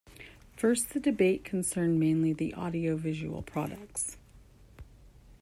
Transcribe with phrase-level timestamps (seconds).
[0.57, 4.17] First the debate concerned mainly the audiovisual products.